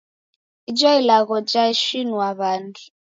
[0.69, 2.83] Ijo ilagho jashinue w'andu.